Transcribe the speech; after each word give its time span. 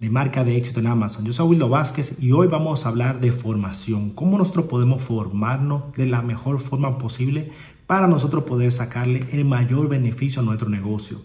de 0.00 0.10
marca 0.10 0.44
de 0.44 0.56
éxito 0.56 0.78
en 0.80 0.86
Amazon. 0.86 1.24
Yo 1.24 1.32
soy 1.32 1.48
Wildo 1.48 1.68
Vázquez 1.68 2.16
y 2.20 2.30
hoy 2.32 2.46
vamos 2.46 2.86
a 2.86 2.90
hablar 2.90 3.20
de 3.20 3.32
formación. 3.32 4.10
Cómo 4.10 4.38
nosotros 4.38 4.66
podemos 4.66 5.02
formarnos 5.02 5.92
de 5.94 6.06
la 6.06 6.22
mejor 6.22 6.60
forma 6.60 6.98
posible 6.98 7.50
para 7.86 8.06
nosotros 8.06 8.44
poder 8.44 8.70
sacarle 8.70 9.26
el 9.32 9.44
mayor 9.44 9.88
beneficio 9.88 10.40
a 10.40 10.44
nuestro 10.44 10.68
negocio. 10.68 11.22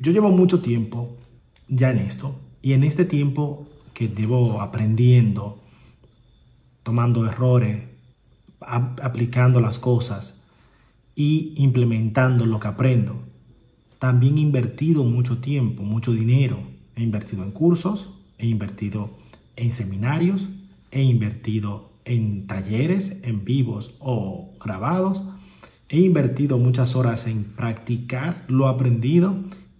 Yo 0.00 0.10
llevo 0.10 0.30
mucho 0.30 0.60
tiempo 0.60 1.16
ya 1.68 1.90
en 1.90 1.98
esto 1.98 2.34
y 2.60 2.72
en 2.72 2.82
este 2.82 3.04
tiempo 3.04 3.68
que 3.94 4.08
llevo 4.08 4.60
aprendiendo, 4.60 5.62
tomando 6.82 7.26
errores, 7.26 7.84
aplicando 8.60 9.60
las 9.60 9.78
cosas 9.78 10.40
y 11.14 11.54
implementando 11.56 12.46
lo 12.46 12.58
que 12.58 12.68
aprendo, 12.68 13.16
también 13.98 14.38
he 14.38 14.40
invertido 14.40 15.04
mucho 15.04 15.38
tiempo, 15.38 15.82
mucho 15.82 16.12
dinero. 16.12 16.69
He 16.96 17.02
invertido 17.02 17.42
en 17.42 17.50
cursos, 17.50 18.10
he 18.38 18.46
invertido 18.46 19.10
en 19.56 19.72
seminarios, 19.72 20.48
he 20.90 21.02
invertido 21.02 21.90
en 22.04 22.46
talleres 22.46 23.16
en 23.22 23.44
vivos 23.44 23.94
o 24.00 24.50
grabados. 24.62 25.22
He 25.88 26.00
invertido 26.00 26.58
muchas 26.58 26.96
horas 26.96 27.26
en 27.26 27.44
practicar 27.44 28.44
lo 28.48 28.68
aprendido 28.68 29.36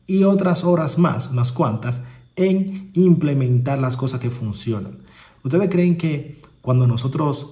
y 0.07 0.25
otras 0.25 0.65
horas 0.65 0.99
más, 0.99 1.31
unas 1.31 1.53
cuantas, 1.53 2.01
en 2.37 2.91
implementar 2.95 3.79
las 3.79 3.97
cosas 3.97 4.21
que 4.21 4.31
funcionan. 4.31 4.99
¿Ustedes 5.43 5.71
creen 5.71 5.97
que 5.97 6.43
cuando 6.63 6.87
nosotros 6.87 7.49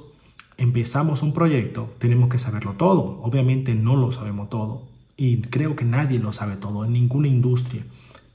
empezamos 0.57 1.23
un 1.23 1.33
proyecto 1.33 1.95
tenemos 1.99 2.29
que 2.29 2.39
saberlo 2.39 2.73
todo? 2.73 3.21
Obviamente 3.23 3.75
no 3.75 3.97
lo 3.97 4.11
sabemos 4.11 4.51
todo 4.51 4.89
y 5.17 5.39
creo 5.43 5.77
que 5.77 5.85
nadie 5.85 6.19
lo 6.19 6.33
sabe 6.33 6.57
todo 6.57 6.85
en 6.85 6.93
ninguna 6.93 7.29
industria, 7.29 7.85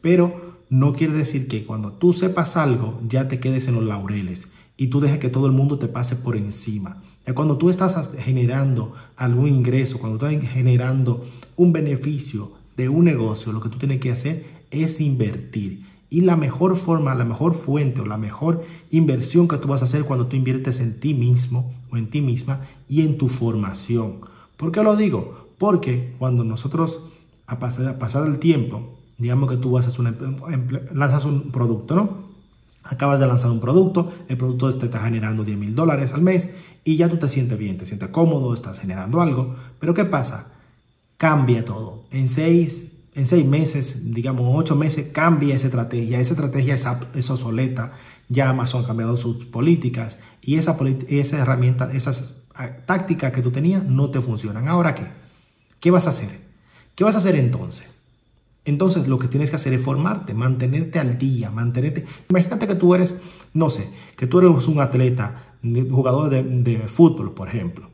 pero 0.02 0.53
no 0.69 0.94
quiere 0.94 1.14
decir 1.14 1.47
que 1.47 1.66
cuando 1.66 1.92
tú 1.92 2.14
sepas 2.14 2.58
algo 2.58 3.00
ya 3.08 3.28
te 3.28 3.39
quedes 3.39 3.67
en 3.67 3.75
los 3.75 3.83
laureles 3.83 4.47
y 4.78 4.88
tú 4.88 5.00
dejes 5.00 5.19
que 5.19 5.30
todo 5.30 5.45
el 5.45 5.52
mundo 5.52 5.78
te 5.78 5.88
pase 5.88 6.16
por 6.16 6.36
encima. 6.36 7.02
Cuando 7.36 7.58
tú 7.58 7.69
estás 7.69 8.09
generando 8.17 8.94
algún 9.16 9.47
ingreso, 9.47 10.00
cuando 10.00 10.28
estás 10.28 10.50
generando 10.52 11.23
un 11.56 11.72
beneficio, 11.72 12.52
de 12.78 12.89
un 12.89 13.06
negocio, 13.06 13.52
lo 13.52 13.61
que 13.61 13.69
tú 13.69 13.78
tienes 13.78 14.00
que 14.00 14.11
hacer 14.11 14.45
es 14.72 15.00
invertir. 15.00 15.86
Y 16.09 16.22
la 16.22 16.36
mejor 16.36 16.75
forma, 16.75 17.16
la 17.16 17.25
mejor 17.25 17.53
fuente 17.53 18.02
o 18.02 18.06
la 18.06 18.17
mejor 18.17 18.64
inversión 18.91 19.47
que 19.47 19.58
tú 19.58 19.67
vas 19.67 19.81
a 19.81 19.86
hacer 19.86 20.03
cuando 20.03 20.28
tú 20.28 20.36
inviertes 20.36 20.80
en 20.80 21.00
ti 21.00 21.14
mismo 21.14 21.73
o 21.91 21.97
en 21.97 22.09
ti 22.09 22.22
misma 22.22 22.61
y 22.88 23.02
en 23.02 23.17
tu 23.17 23.30
formación. 23.30 24.22
¿Por 24.58 24.72
qué 24.72 24.84
lo 24.84 24.95
digo? 24.95 25.47
Porque 25.58 26.14
cuando 26.19 26.44
nosotros, 26.44 27.00
a 27.47 27.59
pasar, 27.59 28.28
el 28.28 28.39
tiempo, 28.39 29.00
digamos 29.17 29.50
que 29.50 29.58
tú 29.58 29.80
lanzas 30.94 31.25
un 31.25 31.52
producto, 31.52 31.95
¿no? 31.95 32.33
Acabas 32.83 33.19
de 33.19 33.28
lanzar 33.28 33.50
un 33.50 33.61
producto, 33.61 34.11
el 34.28 34.36
producto 34.38 34.78
te 34.78 34.88
está 34.88 35.00
generando 35.00 35.45
10 35.45 35.58
mil 35.58 35.73
dólares 35.73 36.14
al 36.14 36.22
mes 36.22 36.50
y 36.83 36.97
ya 36.97 37.08
tú 37.08 37.17
te 37.17 37.30
sientes 37.30 37.58
bien, 37.58 37.78
te 37.78 37.86
sientes 37.86 38.09
cómodo, 38.09 38.53
estás 38.53 38.79
generando 38.79 39.22
algo. 39.22 39.56
Pero 39.79 39.94
¿qué 39.94 40.03
pasa? 40.03 40.53
cambia 41.24 41.63
todo. 41.63 42.03
En 42.12 42.28
seis, 42.28 42.91
en 43.16 43.25
seis 43.28 43.46
meses, 43.46 44.12
digamos 44.13 44.46
ocho 44.57 44.75
meses, 44.75 45.07
cambia 45.13 45.56
esa 45.56 45.68
estrategia. 45.68 46.19
Esa 46.19 46.34
estrategia 46.34 46.75
es, 46.75 46.85
es 47.16 47.30
obsoleta. 47.30 47.94
Ya 48.28 48.50
Amazon 48.50 48.84
ha 48.84 48.88
cambiado 48.88 49.16
sus 49.16 49.45
políticas 49.45 50.18
y 50.41 50.56
esa, 50.56 50.75
esa 51.07 51.38
herramienta, 51.38 51.90
esas 51.94 52.44
ah, 52.56 52.68
tácticas 52.85 53.31
que 53.31 53.41
tú 53.41 53.51
tenías 53.51 53.85
no 53.85 54.09
te 54.09 54.19
funcionan. 54.19 54.68
Ahora 54.68 54.95
qué? 54.95 55.07
¿Qué 55.80 55.91
vas 55.91 56.07
a 56.07 56.09
hacer? 56.09 56.41
¿Qué 56.94 57.06
vas 57.06 57.16
a 57.16 57.19
hacer 57.19 57.35
entonces? 57.35 57.88
Entonces 58.66 59.07
lo 59.07 59.19
que 59.19 59.28
tienes 59.28 59.50
que 59.50 59.57
hacer 59.57 59.74
es 59.74 59.81
formarte, 59.81 60.34
mantenerte 60.34 61.00
al 61.00 61.18
día, 61.18 61.50
mantenerte. 61.50 62.06
Imagínate 62.29 62.68
que 62.68 62.75
tú 62.75 62.96
eres, 62.96 63.16
no 63.53 63.69
sé, 63.69 63.90
que 64.16 64.25
tú 64.25 64.40
eres 64.40 64.68
un 64.68 64.79
atleta, 64.79 65.56
jugador 65.90 66.29
de, 66.29 66.84
fútbol, 66.88 67.34
por 67.34 67.50
ejemplo. 67.50 67.90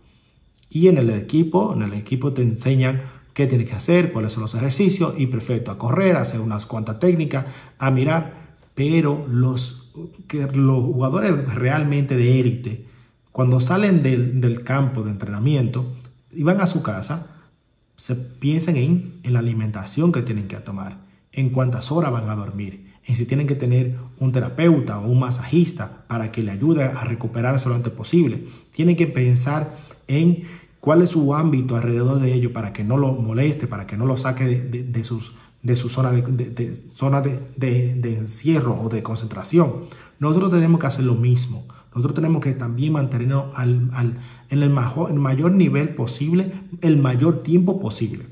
Y 0.69 0.87
en 0.87 0.97
el 0.97 1.09
equipo, 1.09 1.73
en 1.73 1.81
el 1.81 1.93
equipo 1.93 2.33
te 2.33 2.43
enseñan 2.43 3.01
qué 3.33 3.47
tienes 3.47 3.69
que 3.69 3.75
hacer, 3.75 4.11
cuáles 4.11 4.33
son 4.33 4.41
los 4.41 4.53
ejercicios 4.53 5.15
y 5.17 5.25
perfecto, 5.27 5.71
a 5.71 5.77
correr, 5.77 6.15
a 6.15 6.21
hacer 6.21 6.39
unas 6.39 6.67
cuantas 6.67 6.99
técnicas, 6.99 7.45
a 7.79 7.89
mirar, 7.89 8.57
pero 8.75 9.25
los, 9.27 9.91
que 10.27 10.45
los 10.53 10.83
jugadores 10.83 11.55
realmente 11.55 12.15
de 12.15 12.39
élite, 12.39 12.85
cuando 13.31 13.59
salen 13.59 14.03
del, 14.03 14.39
del, 14.41 14.63
campo 14.63 15.01
de 15.01 15.11
entrenamiento 15.11 15.85
y 16.31 16.43
van 16.43 16.61
a 16.61 16.67
su 16.67 16.83
casa, 16.83 17.38
se 17.99 18.15
piensan 18.15 18.77
en, 18.77 19.19
en 19.23 19.33
la 19.33 19.39
alimentación 19.39 20.13
que 20.13 20.21
tienen 20.21 20.47
que 20.47 20.55
tomar, 20.55 20.99
en 21.33 21.49
cuántas 21.49 21.91
horas 21.91 22.13
van 22.13 22.29
a 22.29 22.35
dormir, 22.37 22.93
en 23.05 23.17
si 23.17 23.25
tienen 23.25 23.45
que 23.45 23.55
tener 23.55 23.97
un 24.19 24.31
terapeuta 24.31 24.99
o 24.99 25.11
un 25.11 25.19
masajista 25.19 26.05
para 26.07 26.31
que 26.31 26.41
le 26.41 26.51
ayude 26.51 26.85
a 26.85 27.03
recuperarse 27.03 27.67
lo 27.67 27.75
antes 27.75 27.91
posible. 27.91 28.45
Tienen 28.71 28.95
que 28.95 29.05
pensar 29.05 29.75
en 30.07 30.43
cuál 30.79 31.01
es 31.01 31.09
su 31.09 31.35
ámbito 31.35 31.75
alrededor 31.75 32.21
de 32.21 32.33
ello 32.33 32.53
para 32.53 32.71
que 32.71 32.85
no 32.85 32.95
lo 32.95 33.11
moleste, 33.11 33.67
para 33.67 33.85
que 33.85 33.97
no 33.97 34.05
lo 34.05 34.15
saque 34.15 34.47
de, 34.47 35.03
sus, 35.03 35.33
de 35.61 35.75
su 35.75 35.89
zona, 35.89 36.13
de, 36.13 36.75
zona 36.75 37.19
de, 37.19 38.15
encierro 38.17 38.79
o 38.79 38.87
de 38.87 39.03
concentración. 39.03 39.87
Nosotros 40.19 40.51
tenemos 40.51 40.79
que 40.79 40.87
hacer 40.87 41.03
lo 41.03 41.15
mismo. 41.15 41.65
Nosotros 41.89 42.13
tenemos 42.13 42.43
que 42.43 42.53
también 42.53 42.93
mantenernos 42.93 43.45
al, 43.55 43.91
en 44.49 44.63
el, 44.63 44.69
mayor, 44.69 45.09
el 45.09 45.19
mayor 45.19 45.51
nivel 45.51 45.95
posible, 45.95 46.51
el 46.81 46.97
mayor 46.97 47.43
tiempo 47.43 47.79
posible. 47.79 48.25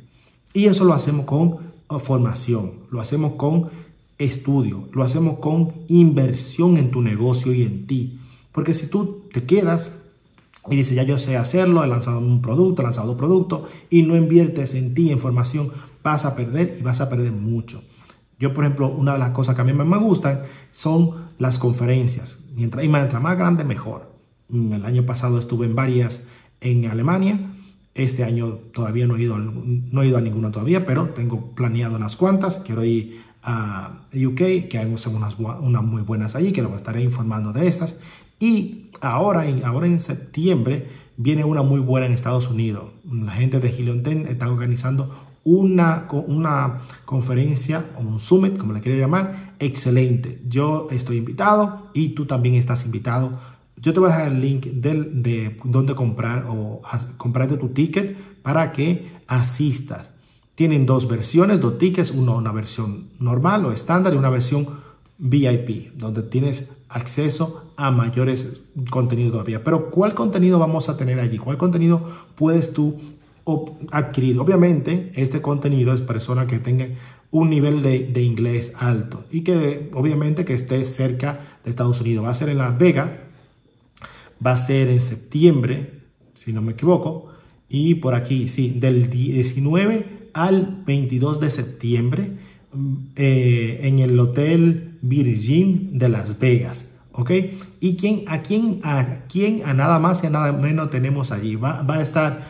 Y 0.53 0.65
eso 0.65 0.85
lo 0.85 0.93
hacemos 0.93 1.25
con 1.25 1.57
uh, 1.89 1.99
formación, 1.99 2.73
lo 2.91 3.01
hacemos 3.01 3.33
con 3.33 3.69
estudio, 4.17 4.87
lo 4.93 5.03
hacemos 5.03 5.39
con 5.39 5.73
inversión 5.87 6.77
en 6.77 6.91
tu 6.91 7.01
negocio 7.01 7.53
y 7.53 7.63
en 7.63 7.87
ti. 7.87 8.19
Porque 8.51 8.73
si 8.73 8.87
tú 8.87 9.23
te 9.31 9.43
quedas 9.43 9.91
y 10.69 10.75
dice, 10.75 10.95
ya 10.95 11.03
yo 11.03 11.17
sé 11.17 11.37
hacerlo, 11.37 11.83
he 11.83 11.87
lanzado 11.87 12.19
un 12.19 12.41
producto, 12.41 12.81
he 12.81 12.85
lanzado 12.85 13.07
dos 13.07 13.17
productos 13.17 13.69
y 13.89 14.03
no 14.03 14.15
inviertes 14.15 14.73
en 14.73 14.93
ti, 14.93 15.11
en 15.11 15.19
formación, 15.19 15.71
vas 16.03 16.25
a 16.25 16.35
perder 16.35 16.77
y 16.79 16.83
vas 16.83 17.01
a 17.01 17.09
perder 17.09 17.31
mucho. 17.31 17.81
Yo, 18.39 18.53
por 18.53 18.65
ejemplo, 18.65 18.89
una 18.89 19.13
de 19.13 19.19
las 19.19 19.31
cosas 19.31 19.55
que 19.55 19.61
a 19.61 19.63
mí 19.63 19.73
me 19.73 19.97
gustan 19.97 20.41
son 20.71 21.26
las 21.37 21.59
conferencias. 21.59 22.43
Mientras, 22.55 22.83
y 22.83 22.87
mientras 22.87 23.21
más 23.21 23.37
grande, 23.37 23.63
mejor. 23.63 24.11
Mm, 24.49 24.73
el 24.73 24.85
año 24.85 25.05
pasado 25.05 25.39
estuve 25.39 25.65
en 25.65 25.75
varias 25.75 26.27
en 26.61 26.85
Alemania. 26.85 27.39
Este 27.93 28.23
año 28.23 28.59
todavía 28.73 29.07
no 29.07 29.17
he 29.17 29.23
ido, 29.23 29.37
no 29.37 30.03
he 30.03 30.07
ido 30.07 30.17
a 30.17 30.21
ninguna 30.21 30.51
todavía, 30.51 30.85
pero 30.85 31.09
tengo 31.09 31.51
planeado 31.55 31.95
unas 31.95 32.15
cuantas. 32.15 32.57
Quiero 32.59 32.83
ir 32.83 33.21
a 33.43 34.01
UK, 34.13 34.67
que 34.69 34.77
hay 34.77 34.85
unas, 34.85 35.07
unas 35.07 35.83
muy 35.83 36.01
buenas 36.01 36.35
allí, 36.35 36.51
que 36.51 36.61
lo 36.61 36.75
estaré 36.75 37.01
informando 37.01 37.53
de 37.53 37.67
estas. 37.67 37.95
Y 38.39 38.91
ahora, 39.01 39.45
ahora 39.63 39.87
en 39.87 39.99
septiembre 39.99 40.87
viene 41.17 41.43
una 41.43 41.63
muy 41.63 41.79
buena 41.79 42.05
en 42.05 42.13
Estados 42.13 42.49
Unidos. 42.49 42.91
La 43.11 43.31
gente 43.31 43.59
de 43.59 43.69
Helion 43.69 44.03
10 44.03 44.29
está 44.29 44.49
organizando 44.49 45.26
una, 45.47 46.07
una 46.27 46.79
conferencia 47.05 47.85
o 47.97 48.01
un 48.01 48.19
summit, 48.19 48.57
como 48.57 48.73
le 48.73 48.81
quiera 48.81 48.97
llamar, 48.97 49.53
excelente. 49.59 50.41
Yo 50.45 50.89
estoy 50.91 51.17
invitado 51.17 51.89
y 51.93 52.09
tú 52.09 52.25
también 52.25 52.55
estás 52.55 52.83
invitado. 52.85 53.39
Yo 53.77 53.93
te 53.93 54.01
voy 54.01 54.09
a 54.09 54.17
dejar 54.17 54.31
el 54.33 54.41
link 54.41 54.65
del, 54.65 55.23
de 55.23 55.57
dónde 55.63 55.95
comprar 55.95 56.45
o 56.49 56.81
comprarte 57.15 57.55
tu 57.55 57.69
ticket 57.69 58.17
para 58.41 58.73
que 58.73 59.09
asistas. 59.25 60.11
Tienen 60.55 60.85
dos 60.85 61.07
versiones, 61.07 61.61
dos 61.61 61.77
tickets, 61.77 62.11
una 62.11 62.51
versión 62.51 63.09
normal 63.19 63.63
o 63.65 63.71
estándar 63.71 64.13
y 64.13 64.17
una 64.17 64.29
versión 64.29 64.67
VIP, 65.17 65.93
donde 65.93 66.23
tienes 66.23 66.77
acceso 66.89 67.71
a 67.77 67.89
mayores 67.91 68.63
contenidos 68.89 69.31
todavía. 69.31 69.63
Pero 69.63 69.89
¿cuál 69.91 70.13
contenido 70.13 70.59
vamos 70.59 70.89
a 70.89 70.97
tener 70.97 71.19
allí? 71.19 71.37
¿Cuál 71.37 71.57
contenido 71.57 72.01
puedes 72.35 72.73
tú 72.73 72.99
adquirir? 73.91 74.39
Obviamente, 74.39 75.11
este 75.15 75.41
contenido 75.41 75.93
es 75.93 76.01
persona 76.01 76.47
que 76.47 76.59
tenga 76.59 76.87
un 77.31 77.49
nivel 77.49 77.81
de, 77.81 78.21
inglés 78.21 78.73
alto 78.77 79.25
y 79.31 79.41
que 79.41 79.89
obviamente 79.93 80.45
que 80.45 80.53
esté 80.53 80.83
cerca 80.85 81.59
de 81.63 81.69
Estados 81.69 81.99
Unidos. 82.01 82.25
Va 82.25 82.29
a 82.29 82.33
ser 82.33 82.49
en 82.49 82.57
Las 82.57 82.77
Vegas, 82.77 83.11
va 84.45 84.51
a 84.51 84.57
ser 84.57 84.89
en 84.89 85.01
septiembre, 85.01 86.01
si 86.33 86.53
no 86.53 86.61
me 86.61 86.73
equivoco, 86.73 87.27
y 87.69 87.95
por 87.95 88.15
aquí, 88.15 88.47
sí, 88.47 88.75
del 88.79 89.09
19 89.09 90.29
al 90.33 90.83
22 90.85 91.39
de 91.39 91.49
septiembre 91.49 92.31
mm, 92.71 92.95
eh, 93.15 93.79
en 93.83 93.99
el 93.99 94.19
hotel 94.19 94.97
Virgin 95.01 95.97
de 95.97 96.09
Las 96.09 96.39
Vegas. 96.39 96.93
¿Ok? 97.11 97.31
¿Y 97.79 97.95
quién, 97.95 98.25
a, 98.27 98.43
quién, 98.43 98.79
a 98.83 99.23
quién, 99.27 99.63
a 99.65 99.73
nada 99.73 99.97
más 99.97 100.23
y 100.23 100.27
a 100.27 100.29
nada 100.29 100.51
menos 100.53 100.91
tenemos 100.91 101.31
allí? 101.31 101.55
Va, 101.55 101.81
va 101.81 101.95
a 101.95 102.01
estar, 102.03 102.47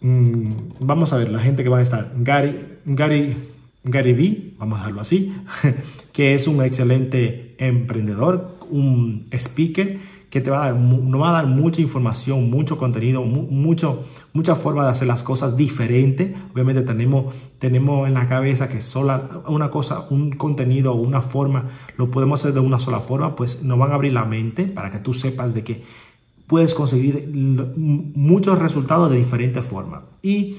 mmm, 0.00 0.52
vamos 0.80 1.12
a 1.12 1.18
ver, 1.18 1.30
la 1.30 1.40
gente 1.40 1.62
que 1.62 1.68
va 1.68 1.78
a 1.78 1.82
estar, 1.82 2.12
Gary, 2.16 2.78
Gary, 2.84 3.36
Gary 3.84 4.12
Vee, 4.12 4.54
vamos 4.58 4.78
a 4.78 4.82
dejarlo 4.82 5.00
así, 5.00 5.34
que 6.12 6.34
es 6.34 6.46
un 6.46 6.64
excelente 6.64 7.54
emprendedor, 7.58 8.56
un 8.70 9.26
speaker 9.32 9.98
que 10.30 10.40
te 10.40 10.50
va 10.50 10.64
a 10.64 10.72
dar, 10.72 10.80
nos 10.80 11.20
va 11.20 11.30
a 11.30 11.32
dar 11.32 11.46
mucha 11.46 11.80
información, 11.80 12.50
mucho 12.50 12.76
contenido, 12.76 13.24
mucho, 13.24 14.04
mucha 14.32 14.56
forma 14.56 14.84
de 14.84 14.90
hacer 14.90 15.06
las 15.06 15.22
cosas 15.22 15.56
diferentes. 15.56 16.36
Obviamente 16.52 16.82
tenemos, 16.82 17.34
tenemos 17.58 18.06
en 18.08 18.14
la 18.14 18.26
cabeza 18.26 18.68
que 18.68 18.80
sola 18.80 19.42
una 19.46 19.70
cosa, 19.70 20.06
un 20.10 20.32
contenido 20.32 20.94
una 20.94 21.22
forma, 21.22 21.70
lo 21.96 22.10
podemos 22.10 22.40
hacer 22.40 22.52
de 22.52 22.60
una 22.60 22.78
sola 22.78 23.00
forma, 23.00 23.36
pues 23.36 23.62
nos 23.62 23.78
van 23.78 23.92
a 23.92 23.94
abrir 23.94 24.12
la 24.12 24.24
mente 24.24 24.64
para 24.64 24.90
que 24.90 24.98
tú 24.98 25.14
sepas 25.14 25.54
de 25.54 25.62
que 25.62 25.82
puedes 26.46 26.74
conseguir 26.74 27.30
muchos 27.34 28.58
resultados 28.58 29.10
de 29.10 29.18
diferentes 29.18 29.64
formas. 29.64 30.02
Y 30.22 30.56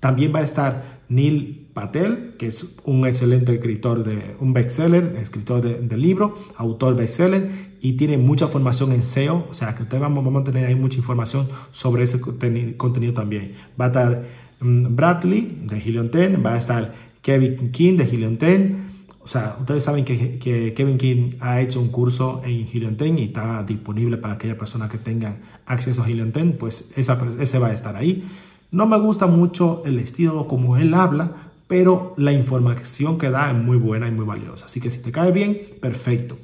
también 0.00 0.34
va 0.34 0.40
a 0.40 0.44
estar 0.44 0.98
Neil 1.08 1.68
Patel, 1.72 2.34
que 2.38 2.48
es 2.48 2.76
un 2.84 3.06
excelente 3.06 3.54
escritor 3.54 4.04
de 4.04 4.36
un 4.40 4.52
bestseller, 4.52 5.16
escritor 5.22 5.62
de, 5.62 5.80
de 5.80 5.96
libro, 5.96 6.36
autor 6.56 6.96
bestseller 6.96 7.50
y 7.80 7.92
tiene 7.92 8.18
mucha 8.18 8.48
formación 8.48 8.92
en 8.92 9.02
SEO, 9.02 9.46
o 9.50 9.54
sea 9.54 9.74
que 9.74 9.84
ustedes 9.84 10.00
vamos, 10.00 10.24
vamos 10.24 10.42
a 10.42 10.44
tener 10.44 10.66
ahí 10.66 10.74
mucha 10.74 10.98
información 10.98 11.48
sobre 11.70 12.02
ese 12.02 12.20
contenido 12.20 13.12
también. 13.12 13.54
Va 13.80 13.86
a 13.86 13.88
estar 13.88 14.24
um, 14.60 14.96
Bradley 14.96 15.62
de 15.66 15.78
Helion 15.78 16.10
10, 16.10 16.44
va 16.44 16.54
a 16.54 16.58
estar 16.58 16.94
Kevin 17.22 17.70
King 17.70 17.96
de 17.96 18.04
Helion 18.04 18.38
10, 18.38 18.87
o 19.28 19.30
sea, 19.30 19.58
ustedes 19.60 19.84
saben 19.84 20.06
que, 20.06 20.38
Kevin 20.74 20.96
King 20.96 21.32
ha 21.40 21.60
hecho 21.60 21.82
un 21.82 21.88
curso 21.88 22.40
en 22.46 22.66
Helion 22.66 22.96
10 22.96 23.20
y 23.20 23.24
está 23.24 23.62
disponible 23.62 24.16
para 24.16 24.32
aquellas 24.32 24.56
personas 24.56 24.90
que 24.90 24.96
tengan 24.96 25.40
acceso 25.66 26.02
a 26.02 26.08
Helion 26.08 26.32
10, 26.32 26.56
pues 26.56 26.90
ese 26.96 27.58
va 27.58 27.66
a 27.66 27.74
estar 27.74 27.94
ahí. 27.94 28.26
No 28.70 28.86
me 28.86 28.96
gusta 28.98 29.26
mucho 29.26 29.82
el 29.84 29.98
estilo 29.98 30.48
como 30.48 30.78
él 30.78 30.94
habla, 30.94 31.50
pero 31.66 32.14
la 32.16 32.32
información 32.32 33.18
que 33.18 33.28
da 33.28 33.50
es 33.50 33.56
muy 33.58 33.76
buena 33.76 34.08
y 34.08 34.12
muy 34.12 34.24
valiosa. 34.24 34.64
Así 34.64 34.80
que 34.80 34.90
si 34.90 35.02
te 35.02 35.12
cae 35.12 35.30
bien, 35.30 35.60
perfecto. 35.78 36.38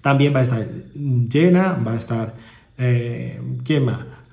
También 0.00 0.34
va 0.34 0.38
a 0.38 0.44
estar 0.44 0.66
Jenna, 1.28 1.78
va 1.86 1.92
a 1.92 1.96
estar, 1.96 2.36
eh. 2.78 3.38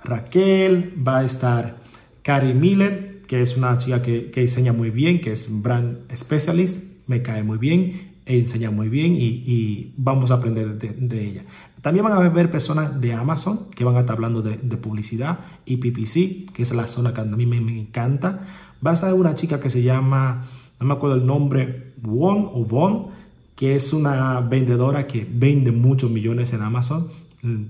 Raquel, 0.05 0.93
va 1.05 1.17
a 1.17 1.25
estar 1.25 1.75
Carrie 2.21 2.53
Miller, 2.53 3.23
que 3.27 3.41
es 3.41 3.57
una 3.57 3.77
chica 3.77 4.01
que, 4.01 4.31
que 4.31 4.39
enseña 4.39 4.71
muy 4.71 4.91
bien, 4.91 5.19
que 5.19 5.33
es 5.33 5.49
brand 5.49 5.97
specialist, 6.15 6.89
me 7.09 7.23
cae 7.23 7.43
muy 7.43 7.57
bien, 7.57 8.11
enseña 8.27 8.69
muy 8.69 8.87
bien 8.87 9.17
y, 9.19 9.93
vamos 9.97 10.31
a 10.31 10.35
aprender 10.35 10.77
de, 10.77 11.27
ella. 11.27 11.43
También 11.81 12.05
van 12.05 12.13
a 12.13 12.29
ver 12.29 12.49
personas 12.51 13.01
de 13.01 13.13
Amazon 13.13 13.71
que 13.75 13.83
van 13.83 13.95
a 13.95 14.01
estar 14.01 14.15
hablando 14.15 14.41
de, 14.41 14.55
publicidad 14.77 15.39
y 15.65 15.77
PPC, 15.77 16.53
que 16.53 16.63
es 16.63 16.71
la 16.73 16.87
zona 16.87 17.13
que 17.13 17.21
a 17.21 17.25
mí 17.25 17.45
me, 17.45 17.57
encanta. 17.57 18.45
Va 18.85 18.91
a 18.91 18.93
estar 18.93 19.13
una 19.13 19.33
chica 19.33 19.59
que 19.59 19.69
se 19.71 19.81
llama, 19.81 20.45
no 20.79 20.85
me 20.85 20.93
acuerdo 20.93 21.17
el 21.17 21.25
nombre, 21.25 21.93
Won 22.03 22.49
o 22.53 22.63
Von, 22.63 23.07
que 23.55 23.75
es 23.75 23.91
una 23.91 24.39
vendedora 24.41 25.07
que 25.07 25.27
vende 25.29 25.71
muchos 25.71 26.11
millones 26.11 26.53
en 26.53 26.61
Amazon. 26.61 27.07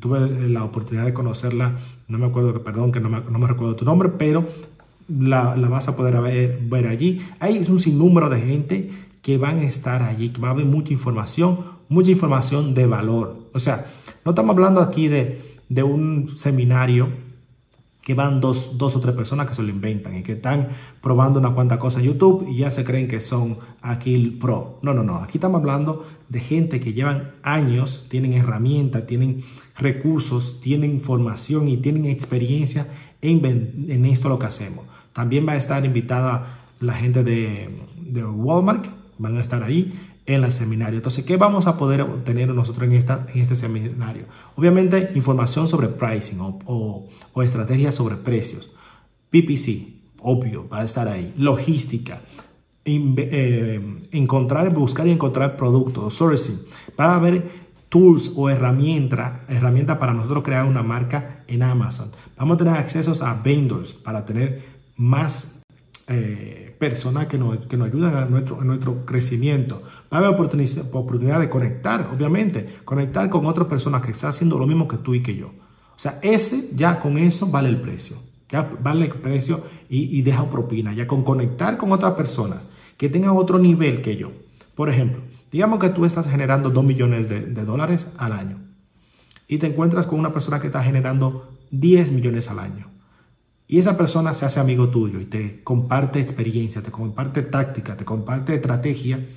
Tuve 0.02 0.50
la 0.50 0.66
oportunidad 0.66 1.06
de 1.06 1.14
conocerla, 1.14 1.78
no 2.10 2.18
me 2.18 2.26
acuerdo, 2.26 2.62
perdón 2.62 2.92
que 2.92 3.00
no 3.00 3.10
me, 3.10 3.22
no 3.22 3.40
me 3.40 3.48
recuerdo 3.48 3.76
tu 3.78 3.86
nombre, 3.86 4.10
pero 4.10 4.46
la, 5.08 5.56
la, 5.56 5.70
vas 5.70 5.88
a 5.88 5.96
poder 5.96 6.20
ver, 6.22 6.60
ver 6.64 6.88
allí. 6.88 7.22
Hay 7.40 7.58
un 7.70 7.80
sinnúmero 7.80 8.30
de 8.30 8.42
gente 8.42 8.90
que 9.22 9.38
van 9.38 9.60
a 9.60 9.64
estar 9.64 10.04
allí, 10.04 10.30
que 10.30 10.42
va 10.42 10.50
a 10.50 10.52
haber 10.52 10.66
mucha 10.66 10.94
información, 10.94 11.60
mucha 11.90 12.12
información 12.12 12.74
de 12.74 12.86
valor. 12.86 13.48
O 13.54 13.60
sea, 13.60 13.86
no 14.26 14.32
estamos 14.32 14.56
hablando 14.56 14.82
aquí 14.82 15.08
de, 15.08 15.58
de 15.70 15.84
un 15.84 16.38
seminario 16.38 17.10
que 18.02 18.16
van 18.16 18.42
dos, 18.42 18.78
dos, 18.78 18.96
o 18.96 19.00
tres 19.00 19.14
personas 19.14 19.48
que 19.48 19.54
se 19.54 19.62
lo 19.62 19.70
inventan 19.70 20.18
y 20.18 20.24
que 20.24 20.32
están 20.34 20.70
probando 21.02 21.40
una 21.40 21.52
cuanta 21.52 21.78
cosa 21.78 22.00
en 22.00 22.06
YouTube 22.06 22.48
y 22.50 22.58
ya 22.58 22.72
se 22.72 22.84
creen 22.84 23.08
que 23.08 23.20
son 23.20 23.60
aquí 23.82 24.16
el 24.16 24.38
pro. 24.40 24.80
No, 24.82 24.94
no, 24.94 25.04
no. 25.04 25.18
Aquí 25.18 25.38
estamos 25.38 25.60
hablando 25.60 26.08
de 26.28 26.40
gente 26.40 26.80
que 26.80 26.94
llevan 26.94 27.34
años, 27.44 28.08
tienen 28.10 28.34
herramientas, 28.34 29.06
tienen 29.06 29.44
recursos, 29.78 30.60
tienen 30.60 30.92
información 30.92 31.68
y 31.68 31.78
tienen 31.78 32.06
experiencia 32.06 32.88
en, 33.22 33.46
en 33.90 34.06
esto 34.06 34.28
lo 34.28 34.40
que 34.40 34.48
hacemos. 34.48 34.86
También 35.14 35.48
va 35.48 35.52
a 35.52 35.58
estar 35.58 35.86
invitada 35.86 36.62
la 36.80 36.94
gente 36.94 37.24
de, 37.24 37.70
de 37.98 38.26
Walmart 38.26 38.88
van 39.20 39.38
a 39.38 39.42
estar 39.42 39.62
ahí 39.62 39.94
en 40.26 40.44
el 40.44 40.52
seminario. 40.52 40.98
Entonces, 40.98 41.24
¿qué 41.26 41.38
vamos 41.38 41.68
a 41.68 41.78
poder 41.78 42.02
obtener 42.02 42.50
nosotros 42.50 42.88
en, 42.88 42.94
esta, 42.94 43.28
en 43.34 43.42
este 43.42 43.54
seminario? 43.54 44.24
Obviamente, 44.56 45.12
información 45.14 45.68
sobre 45.68 45.90
pricing 45.90 46.40
o, 46.40 47.08
o, 47.34 47.44
estrategias 47.44 47.96
sobre 47.96 48.16
precios. 48.16 48.72
PPC, 49.30 49.94
obvio, 50.22 50.68
va 50.68 50.80
a 50.80 50.84
estar 50.84 51.08
ahí. 51.08 51.34
Logística, 51.38 52.22
eh, 52.86 54.00
encontrar, 54.12 54.74
buscar 54.74 55.08
y 55.08 55.12
encontrar 55.12 55.58
productos, 55.58 56.14
sourcing. 56.14 56.60
Va 57.00 57.12
a 57.12 57.16
haber 57.16 57.70
tools 57.90 58.34
o 58.36 58.50
herramientas 58.50 59.42
herramienta 59.48 60.00
para 60.00 60.14
nosotros 60.14 60.44
crear 60.44 60.66
una 60.66 60.84
marca 60.84 61.44
en 61.48 61.64
Amazon. 61.64 62.12
Vamos 62.38 62.56
a 62.56 62.58
tener 62.60 62.74
accesos 62.76 63.22
a 63.22 63.34
vendors 63.34 63.94
para 63.94 64.26
tener 64.26 64.64
más 64.96 65.59
eh, 66.10 66.76
personas 66.80 67.28
que 67.28 67.38
nos, 67.38 67.68
que 67.68 67.78
nos 67.78 67.88
ayudan 67.88 68.16
a 68.16 68.26
nuestro, 68.26 68.60
a 68.60 68.64
nuestro 68.64 69.06
crecimiento. 69.06 69.84
Va 70.12 70.18
a 70.18 70.20
haber 70.20 70.32
oportunidad, 70.32 71.40
de 71.40 71.50
conectar, 71.50 72.10
obviamente, 72.14 72.80
conectar 72.84 73.30
con 73.30 73.46
otras 73.46 73.68
personas 73.68 74.02
que 74.02 74.12
están 74.12 74.32
haciendo 74.32 74.58
lo 74.58 74.66
mismo 74.66 74.88
que 74.88 74.98
tú 74.98 75.14
y 75.14 75.22
que 75.22 75.36
yo. 75.36 75.48
O 75.48 75.98
sea, 75.98 76.20
ese 76.24 76.70
ya 76.74 77.00
con 77.00 77.18
eso 77.18 77.48
vale 77.48 77.70
el 77.70 77.80
precio. 77.80 78.18
Ya 78.50 78.68
vale 78.82 79.06
el 79.06 79.12
precio 79.12 79.62
y, 79.88 80.18
y 80.18 80.22
deja 80.24 80.50
propina. 80.50 80.94
Ya 80.94 81.06
con 81.06 81.24
conectar 81.24 81.78
con 81.78 81.92
otras 81.92 82.14
personas 82.14 82.66
que 82.98 83.10
tengan 83.10 83.38
otro 83.38 83.60
nivel 83.60 84.02
que 84.02 84.18
yo. 84.18 84.32
Por 84.74 84.90
ejemplo, 84.90 85.22
digamos 85.52 85.80
que 85.80 85.90
tú 85.90 86.06
estás 86.06 86.28
generando 86.28 86.70
2 86.70 86.84
millones 86.84 87.30
de, 87.30 87.42
de 87.42 87.66
dólares 87.66 88.08
al 88.18 88.32
año 88.32 88.58
y 89.48 89.58
te 89.58 89.68
encuentras 89.68 90.08
con 90.08 90.18
una 90.18 90.32
persona 90.32 90.60
que 90.60 90.68
está 90.68 90.82
generando 90.82 91.50
10 91.72 92.12
millones 92.12 92.50
al 92.50 92.60
año 92.60 92.99
y 93.72 93.78
esa 93.78 93.96
persona 93.96 94.34
se 94.34 94.48
hace 94.48 94.60
amigo 94.60 94.90
tuyo 94.90 95.20
y 95.20 95.26
te 95.26 95.64
comparte 95.64 96.20
experiencia, 96.20 96.82
te 96.82 96.90
comparte 96.90 97.44
táctica, 97.44 97.96
te 97.96 98.04
comparte 98.04 98.56
estrategia, 98.56 99.28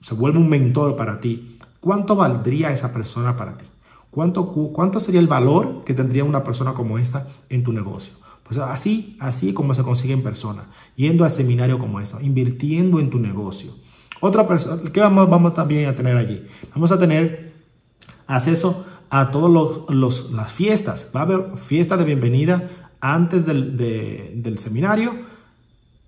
se 0.00 0.14
vuelve 0.14 0.38
un 0.38 0.48
mentor 0.48 0.94
para 0.94 1.18
ti. 1.18 1.58
¿Cuánto 1.80 2.14
valdría 2.14 2.70
esa 2.70 2.92
persona 2.92 3.36
para 3.36 3.58
ti? 3.58 3.64
¿Cuánto, 4.08 4.52
cuánto 4.72 5.00
sería 5.00 5.18
el 5.18 5.26
valor 5.26 5.82
que 5.84 5.94
tendría 5.94 6.22
una 6.22 6.44
persona 6.44 6.74
como 6.74 6.96
esta 6.96 7.26
en 7.48 7.64
tu 7.64 7.72
negocio? 7.72 8.14
Pues 8.44 8.56
así, 8.58 9.16
así 9.18 9.52
como 9.52 9.74
se 9.74 9.82
consigue 9.82 10.14
en 10.14 10.22
persona, 10.22 10.68
yendo 10.94 11.24
al 11.24 11.32
seminario 11.32 11.80
como 11.80 11.98
esto, 11.98 12.20
invirtiendo 12.20 13.00
en 13.00 13.10
tu 13.10 13.18
negocio. 13.18 13.72
Otra 14.20 14.46
persona, 14.46 14.80
¿qué 14.92 15.00
vamos, 15.00 15.28
vamos 15.28 15.54
también 15.54 15.88
a 15.88 15.94
tener 15.96 16.16
allí? 16.16 16.46
Vamos 16.72 16.92
a 16.92 17.00
tener 17.00 17.52
acceso 18.28 18.86
a 19.10 19.32
todas 19.32 19.50
los, 19.88 20.30
las 20.30 20.52
fiestas. 20.52 21.10
Va 21.14 21.20
a 21.20 21.22
haber 21.24 21.58
fiesta 21.58 21.96
de 21.96 22.04
bienvenida 22.04 22.85
antes 23.14 23.46
del, 23.46 24.58
seminario 24.58 25.14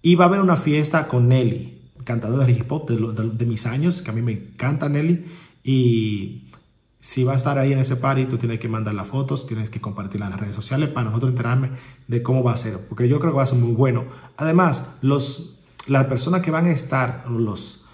y 0.02 0.14
va 0.16 0.24
a 0.24 0.28
haber 0.28 0.40
una 0.40 0.56
fiesta 0.56 1.06
con 1.06 1.28
Nelly, 1.28 1.92
cantadora 2.04 2.44
de 2.44 2.52
hip 2.52 2.70
hop 2.72 2.88
de, 2.88 3.46
mis 3.46 3.66
años, 3.66 4.02
que 4.02 4.10
a 4.10 4.14
mí 4.14 4.22
me 4.22 4.32
encanta 4.32 4.88
Nelly. 4.88 5.24
Y 5.62 6.50
si 6.98 7.24
va 7.24 7.34
a 7.34 7.36
estar 7.36 7.58
ahí 7.58 7.72
en 7.72 7.78
ese 7.78 7.96
party, 7.96 8.24
tú 8.24 8.38
tienes 8.38 8.58
que 8.58 8.68
mandar 8.68 8.94
las 8.94 9.06
fotos, 9.06 9.46
tienes 9.46 9.70
que 9.70 9.80
compartirla 9.80 10.26
en 10.26 10.32
las 10.32 10.40
redes 10.40 10.56
sociales 10.56 10.88
para 10.88 11.06
nosotros 11.06 11.30
enterarme 11.30 11.70
de 12.06 12.22
cómo 12.22 12.42
va 12.42 12.52
a 12.52 12.56
ser, 12.56 12.78
porque 12.88 13.08
yo 13.08 13.20
creo 13.20 13.32
que 13.32 13.36
va 13.36 13.44
a 13.44 13.46
ser 13.46 13.58
muy 13.58 13.72
bueno. 13.72 14.04
Además, 14.36 14.96
los, 15.00 15.60
las 15.86 16.06
personas 16.06 16.42
que 16.42 16.50
van 16.50 16.66
a 16.66 16.70
estar, 16.70 17.26
los, 17.30 17.84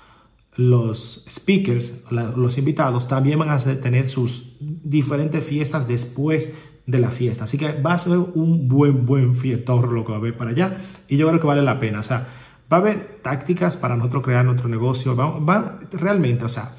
los 0.56 1.26
speakers, 1.28 1.94
los 2.10 2.56
invitados, 2.56 3.08
también 3.08 3.38
van 3.38 3.50
a 3.50 3.58
tener 3.58 4.08
sus 4.08 4.56
diferentes 4.60 5.46
fiestas 5.46 5.88
después 5.88 6.50
de 6.86 6.98
la 6.98 7.10
fiesta. 7.10 7.44
Así 7.44 7.58
que 7.58 7.72
va 7.80 7.94
a 7.94 7.98
ser 7.98 8.18
un 8.18 8.68
buen, 8.68 9.06
buen 9.06 9.34
fiestorro 9.34 9.92
lo 9.92 10.04
que 10.04 10.10
va 10.10 10.16
a 10.16 10.20
haber 10.20 10.36
para 10.36 10.50
allá. 10.50 10.78
Y 11.08 11.16
yo 11.16 11.26
creo 11.28 11.40
que 11.40 11.46
vale 11.46 11.62
la 11.62 11.80
pena. 11.80 12.00
O 12.00 12.02
sea, 12.02 12.28
va 12.72 12.78
a 12.78 12.80
haber 12.80 13.20
tácticas 13.22 13.76
para 13.76 13.96
nosotros 13.96 14.22
crear 14.22 14.44
nuestro 14.44 14.68
negocio. 14.68 15.16
Va, 15.16 15.80
realmente, 15.92 16.44
o 16.44 16.48
sea, 16.48 16.72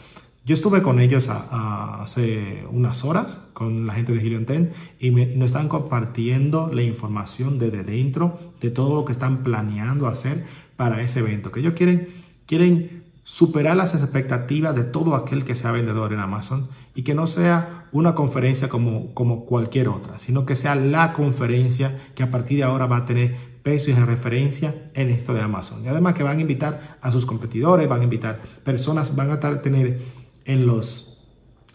yo 0.46 0.54
estuve 0.54 0.84
con 0.84 1.00
ellos 1.00 1.28
hace 1.30 2.66
unas 2.70 3.04
horas, 3.04 3.42
con 3.54 3.88
la 3.88 3.94
gente 3.96 4.14
de 4.14 4.20
Helion 4.20 4.46
10, 4.46 4.72
y, 5.00 5.10
me, 5.10 5.26
nos 5.36 5.48
están 5.48 5.68
compartiendo 5.68 6.70
la 6.72 6.84
información 6.84 7.58
desde 7.58 7.84
dentro 7.84 8.38
de 8.62 8.70
todo 8.70 8.96
lo 8.96 9.06
que 9.06 9.12
están 9.12 9.42
planeando 9.42 10.08
hacer 10.08 10.46
para 10.76 11.02
ese 11.02 11.22
evento. 11.22 11.52
Que 11.52 11.62
ellos 11.62 11.74
quieren, 11.74 12.10
quieren 12.46 13.05
superar 13.28 13.76
las 13.76 13.96
expectativas 13.96 14.76
de 14.76 14.84
todo 14.84 15.16
aquel 15.16 15.44
que 15.44 15.56
sea 15.56 15.72
vendedor 15.72 16.14
en 16.14 16.20
Amazon 16.20 16.70
y 16.94 17.02
que 17.02 17.16
no 17.16 17.26
sea 17.26 17.88
una 17.92 18.14
conferencia 18.14 18.70
como, 18.70 19.16
como 19.16 19.46
cualquier 19.46 19.90
otra, 19.90 20.20
sino 20.20 20.46
que 20.46 20.56
sea 20.56 20.76
la 20.76 21.12
conferencia 21.12 22.12
que 22.14 22.22
a 22.22 22.30
partir 22.30 22.58
de 22.58 22.64
ahora 22.66 22.86
va 22.86 22.98
a 22.98 23.06
tener 23.06 23.36
peso 23.64 23.90
y 23.90 23.94
referencia 23.96 24.92
en 24.94 25.10
esto 25.10 25.34
de 25.34 25.42
Amazon. 25.42 25.84
Y 25.84 25.88
además 25.88 26.14
que 26.14 26.22
van 26.22 26.38
a 26.38 26.42
invitar 26.42 27.00
a 27.02 27.10
sus 27.10 27.26
competidores, 27.26 27.90
van 27.90 28.02
a 28.02 28.04
invitar 28.04 28.40
personas, 28.64 29.16
van 29.16 29.32
a 29.32 29.40
tener 29.40 30.02
en 30.46 30.68
los, 30.68 31.18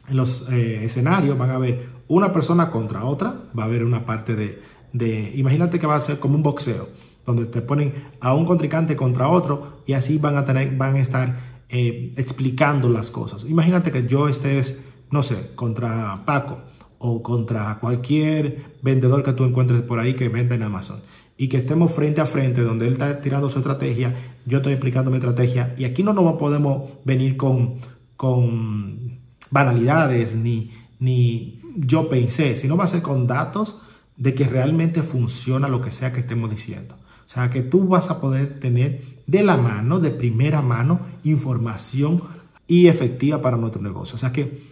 en 0.09 0.17
los 0.17 0.47
eh, 0.53 0.85
escenarios 0.85 1.37
van 1.37 1.51
a 1.51 1.57
haber 1.57 1.89
una 2.07 2.33
persona 2.33 2.71
contra 2.71 3.05
otra, 3.05 3.35
va 3.59 3.65
a 3.65 3.67
haber 3.67 3.85
una 3.85 4.07
parte 4.07 4.37
de, 4.37 4.63
de, 4.93 5.33
imagínate 5.35 5.81
que 5.81 5.89
va 5.89 5.97
a 5.97 6.01
ser 6.01 6.21
como 6.21 6.37
un 6.37 6.45
boxeo, 6.45 6.89
donde 7.31 7.47
te 7.47 7.63
ponen 7.63 7.95
a 8.21 8.35
un 8.35 8.45
contrincante 8.45 8.97
contra 8.97 9.29
otro 9.29 9.83
y 9.87 9.93
así 9.95 10.19
van 10.19 10.37
a, 10.37 10.45
tener, 10.45 10.77
van 10.77 10.97
a 10.97 11.01
estar 11.01 11.63
eh, 11.69 12.13
explicando 12.17 12.89
las 12.89 13.11
cosas. 13.11 13.45
Imagínate 13.49 13.91
que 13.91 14.07
yo 14.07 14.29
estés, 14.29 14.83
no 15.11 15.23
sé, 15.23 15.53
contra 15.55 16.25
Paco 16.25 16.59
o 16.99 17.23
contra 17.23 17.79
cualquier 17.81 18.77
vendedor 18.83 19.23
que 19.23 19.33
tú 19.33 19.45
encuentres 19.45 19.83
por 19.83 19.99
ahí 19.99 20.15
que 20.15 20.29
venda 20.29 20.55
en 20.55 20.63
Amazon 20.63 21.01
y 21.37 21.49
que 21.49 21.57
estemos 21.57 21.93
frente 21.93 22.21
a 22.21 22.27
frente 22.27 22.61
donde 22.61 22.87
él 22.87 22.93
está 22.93 23.21
tirando 23.21 23.49
su 23.49 23.59
estrategia, 23.59 24.15
yo 24.45 24.59
estoy 24.59 24.75
explicando 24.75 25.11
mi 25.11 25.17
estrategia 25.17 25.75
y 25.79 25.85
aquí 25.85 26.03
no 26.03 26.13
nos 26.13 26.35
podemos 26.35 26.91
venir 27.05 27.39
con, 27.39 27.77
con 28.17 29.21
banalidades 29.51 30.35
ni, 30.35 30.71
ni 30.99 31.63
yo 31.77 32.09
pensé, 32.09 32.57
sino 32.57 32.77
va 32.77 32.85
a 32.85 32.89
ser 32.89 33.01
con 33.01 33.27
datos 33.27 33.81
de 34.17 34.35
que 34.35 34.45
realmente 34.45 35.03
funciona 35.03 35.67
lo 35.67 35.81
que 35.81 35.93
sea 35.93 36.13
que 36.13 36.21
estemos 36.21 36.51
diciendo. 36.51 36.97
O 37.31 37.33
sea, 37.33 37.49
que 37.49 37.63
tú 37.63 37.87
vas 37.87 38.11
a 38.11 38.21
poder 38.21 38.59
tener 38.59 39.03
de 39.29 39.45
la 39.45 39.57
mano, 39.57 40.01
de 40.01 40.11
primera 40.11 40.63
mano, 40.63 40.99
información 41.23 42.25
y 42.67 42.89
efectiva 42.89 43.41
para 43.41 43.57
nuestro 43.57 43.81
negocio. 43.81 44.17
O 44.17 44.19
sea 44.19 44.33
que 44.33 44.65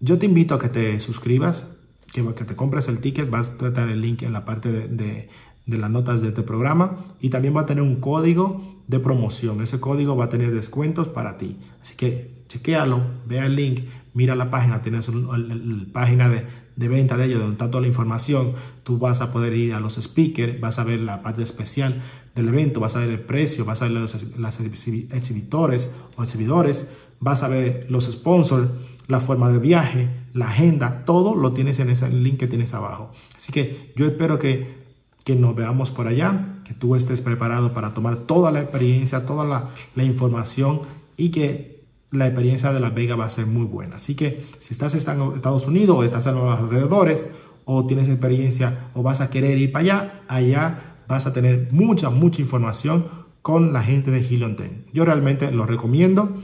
yo 0.00 0.18
te 0.18 0.24
invito 0.24 0.54
a 0.54 0.58
que 0.58 0.70
te 0.70 0.98
suscribas, 0.98 1.68
que, 2.10 2.22
te 2.22 2.56
compres 2.56 2.88
el 2.88 3.00
ticket, 3.00 3.28
vas 3.28 3.50
a 3.50 3.58
tratar 3.58 3.90
el 3.90 4.00
link 4.00 4.22
en 4.22 4.32
la 4.32 4.46
parte 4.46 4.70
de, 4.70 5.28
de 5.66 5.78
las 5.78 5.90
notas 5.90 6.22
de 6.22 6.28
este 6.28 6.42
programa 6.42 6.98
y 7.20 7.30
también 7.30 7.56
va 7.56 7.62
a 7.62 7.66
tener 7.66 7.82
un 7.82 7.96
código 7.96 8.80
de 8.88 8.98
promoción. 8.98 9.60
Ese 9.62 9.78
código 9.78 10.16
va 10.16 10.24
a 10.24 10.28
tener 10.28 10.52
descuentos 10.52 11.08
para 11.08 11.38
ti. 11.38 11.56
Así 11.80 11.96
que 11.96 12.44
chequéalo, 12.48 13.00
vea 13.26 13.46
el 13.46 13.54
link, 13.54 13.82
mira 14.14 14.34
la 14.34 14.50
página, 14.50 14.82
tienes 14.82 15.08
la 15.08 15.92
página 15.92 16.28
de, 16.28 16.44
de, 16.74 16.88
venta 16.88 17.16
de 17.16 17.26
ellos 17.26 17.38
donde 17.38 17.52
está 17.52 17.70
toda 17.70 17.82
la 17.82 17.86
información. 17.86 18.54
Tú 18.82 18.98
vas 18.98 19.20
a 19.20 19.30
poder 19.30 19.54
ir 19.54 19.74
a 19.74 19.80
los 19.80 19.94
speakers, 19.94 20.60
vas 20.60 20.80
a 20.80 20.84
ver 20.84 20.98
la 20.98 21.22
parte 21.22 21.42
especial 21.42 22.02
del 22.34 22.48
evento, 22.48 22.80
vas 22.80 22.96
a 22.96 23.00
ver 23.00 23.10
el 23.10 23.20
precio, 23.20 23.64
vas 23.64 23.82
a 23.82 23.84
ver 23.88 23.94
los, 23.94 24.14
exhibitores 25.12 25.94
o 26.16 26.24
exhibidores, 26.24 26.90
vas 27.20 27.42
a 27.44 27.48
ver 27.48 27.86
los 27.88 28.10
sponsors, 28.10 28.68
la 29.06 29.20
forma 29.20 29.50
de 29.50 29.58
viaje, 29.58 30.08
la 30.34 30.48
agenda, 30.48 31.04
todo 31.04 31.34
lo 31.34 31.52
tienes 31.52 31.78
en 31.78 31.90
ese 31.90 32.10
link 32.10 32.38
que 32.38 32.46
tienes 32.46 32.74
abajo. 32.74 33.12
Así 33.36 33.52
que 33.52 33.92
yo 33.96 34.06
espero 34.06 34.38
que 34.38 34.79
que 35.24 35.34
nos 35.36 35.54
veamos 35.54 35.90
por 35.90 36.06
allá, 36.06 36.60
que 36.64 36.74
tú 36.74 36.96
estés 36.96 37.20
preparado 37.20 37.72
para 37.72 37.94
tomar 37.94 38.16
toda 38.16 38.50
la 38.50 38.60
experiencia, 38.60 39.26
toda 39.26 39.70
la, 39.94 40.04
información 40.04 40.82
y 41.16 41.30
que 41.30 41.84
la 42.10 42.26
experiencia 42.26 42.72
de 42.72 42.80
la 42.80 42.90
Vega 42.90 43.16
va 43.16 43.26
a 43.26 43.30
ser 43.30 43.46
muy 43.46 43.64
buena. 43.64 43.96
Así 43.96 44.14
que 44.14 44.42
si 44.58 44.72
estás 44.72 44.94
en 44.94 44.98
Estados 44.98 45.66
Unidos 45.66 45.96
o 45.96 46.04
estás 46.04 46.26
en 46.26 46.34
los 46.34 46.58
alrededores 46.58 47.30
o 47.64 47.86
tienes 47.86 48.08
experiencia 48.08 48.90
o 48.94 49.02
vas 49.02 49.20
a 49.20 49.30
querer 49.30 49.58
ir 49.58 49.72
para 49.72 49.82
allá, 49.82 50.22
allá 50.28 50.96
vas 51.06 51.26
a 51.26 51.32
tener 51.32 51.68
mucha, 51.72 52.10
mucha 52.10 52.40
información 52.40 53.06
con 53.42 53.72
la 53.72 53.82
gente 53.82 54.10
de 54.10 54.20
Helion 54.20 54.56
Yo 54.92 55.04
realmente 55.04 55.50
lo 55.50 55.66
recomiendo 55.66 56.34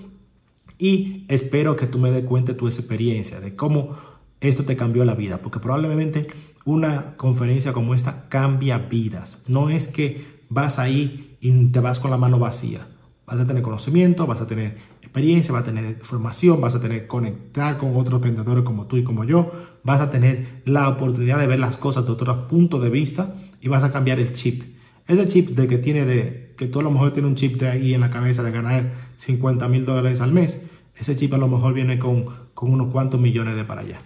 y 0.79 1.25
espero 1.29 1.77
que 1.77 1.87
tú 1.87 1.99
me 1.99 2.11
des 2.11 2.25
cuenta 2.25 2.53
de 2.53 2.59
tu 2.59 2.67
experiencia, 2.67 3.41
de 3.41 3.55
cómo 3.55 3.97
esto 4.41 4.65
te 4.65 4.77
cambió 4.77 5.05
la 5.05 5.15
vida, 5.15 5.39
porque 5.39 5.61
probablemente 5.61 6.29
una 6.65 7.17
conferencia 7.17 7.73
como 7.73 7.95
esta 7.95 8.29
cambia 8.29 8.79
vidas. 8.79 9.45
No 9.49 9.71
es 9.71 9.89
que 9.89 10.37
vas 10.49 10.79
ahí 10.79 11.37
y 11.41 11.67
te 11.67 11.81
vas 11.81 12.01
con 12.01 12.11
la 12.11 12.17
mano 12.17 12.39
vacía. 12.39 12.89
Vas 13.27 13.41
a 13.41 13.47
tener 13.47 13.63
conocimiento, 13.63 14.27
vas 14.27 14.41
a 14.41 14.47
tener 14.47 14.77
experiencia, 15.03 15.53
vas 15.53 15.63
a 15.63 15.67
tener 15.67 15.99
formación, 16.03 16.61
vas 16.61 16.75
a 16.75 16.81
tener 16.81 17.07
conectar 17.07 17.79
con 17.79 17.97
otros 17.97 18.21
vendedores 18.21 18.65
como 18.65 18.87
tú 18.87 18.97
y 18.97 19.05
como 19.05 19.25
yo, 19.25 19.53
vas 19.83 20.01
a 20.01 20.11
tener 20.11 20.63
la 20.65 20.89
oportunidad 20.89 21.39
de 21.39 21.47
ver 21.47 21.59
las 21.59 21.79
cosas 21.79 22.05
de 22.05 22.13
otro 22.13 22.49
punto 22.49 22.81
de 22.81 22.91
vista 22.91 23.35
y 23.61 23.69
vas 23.69 23.85
a 23.85 23.93
cambiar 23.93 24.21
el 24.21 24.33
chip. 24.33 24.63
Ese 25.09 25.27
chip 25.29 25.51
de 25.51 25.69
que 25.69 25.79
tiene 25.79 26.05
de 26.05 26.55
que 26.57 26.67
tú 26.67 26.81
a 26.81 26.83
lo 26.83 26.91
mejor 26.91 27.13
tienes 27.13 27.29
un 27.29 27.37
chip 27.37 27.61
de 27.61 27.69
ahí 27.69 27.95
en 27.95 28.01
la 28.01 28.11
cabeza 28.11 28.43
de 28.43 28.51
ganar 28.51 28.93
50 29.15 29.69
mil 29.69 29.85
dólares 29.85 30.21
al 30.21 30.33
mes, 30.33 30.67
ese 30.97 31.15
chip 31.15 31.33
a 31.35 31.39
lo 31.39 31.49
mejor 31.49 31.75
viene 31.75 31.99
con, 31.99 32.25
con 32.55 32.73
unos 32.73 32.93
cuantos 32.93 33.21
millones 33.21 33.57
de 33.57 33.65
para 33.65 33.83
allá. 33.83 34.01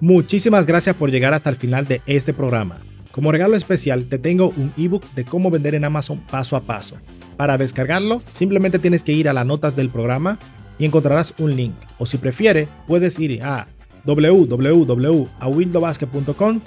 Muchísimas 0.00 0.66
gracias 0.66 0.96
por 0.96 1.10
llegar 1.10 1.34
hasta 1.34 1.50
el 1.50 1.56
final 1.56 1.86
de 1.86 2.00
este 2.06 2.32
programa. 2.32 2.80
Como 3.12 3.32
regalo 3.32 3.56
especial 3.56 4.04
te 4.04 4.18
tengo 4.18 4.54
un 4.56 4.72
ebook 4.78 5.04
de 5.14 5.24
cómo 5.24 5.50
vender 5.50 5.74
en 5.74 5.84
Amazon 5.84 6.20
paso 6.30 6.54
a 6.56 6.62
paso. 6.62 6.96
Para 7.36 7.58
descargarlo, 7.58 8.22
simplemente 8.30 8.78
tienes 8.78 9.04
que 9.04 9.12
ir 9.12 9.28
a 9.28 9.32
las 9.32 9.44
notas 9.44 9.74
del 9.76 9.90
programa 9.90 10.38
y 10.78 10.86
encontrarás 10.86 11.34
un 11.38 11.54
link. 11.54 11.74
O 11.98 12.06
si 12.06 12.16
prefiere, 12.18 12.68
puedes 12.86 13.18
ir 13.18 13.42
a 13.42 13.66
www.awildobasque.com, 14.04 16.60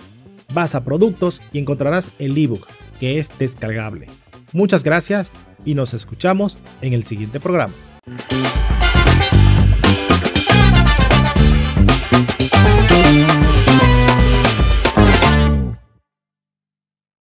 vas 0.54 0.75
a 0.75 0.84
productos 0.84 1.42
y 1.52 1.58
encontrarás 1.60 2.12
el 2.20 2.38
ebook 2.38 2.68
que 3.00 3.18
es 3.18 3.32
descargable. 3.40 4.06
Muchas 4.52 4.84
gracias 4.84 5.32
y 5.66 5.74
nos 5.74 5.96
escuchamos 5.96 6.60
en 6.82 6.94
el 6.94 7.06
siguiente 7.06 7.40
programa. 7.40 7.74